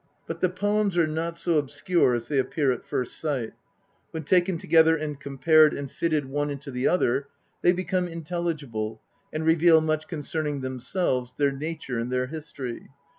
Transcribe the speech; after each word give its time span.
But 0.25 0.41
the 0.41 0.49
poems 0.49 0.97
are 0.97 1.05
not 1.05 1.37
so 1.37 1.59
obscure 1.59 2.15
as 2.15 2.27
they 2.27 2.39
appear 2.39 2.71
at 2.71 2.83
first 2.83 3.19
sight; 3.19 3.51
when 4.09 4.23
taken 4.23 4.57
together 4.57 4.97
and 4.97 5.19
compared 5.19 5.75
and 5.75 5.91
fitted 5.91 6.25
one 6.25 6.49
into 6.49 6.71
the 6.71 6.87
other 6.87 7.27
they 7.61 7.71
become 7.71 8.07
intelligible 8.07 8.99
and 9.31 9.45
reveal 9.45 9.79
much 9.79 10.07
concerning 10.07 10.61
themselves, 10.61 11.35
their 11.35 11.51
nature 11.51 11.99
and 11.99 12.11
their 12.11 12.25
history. 12.25 12.89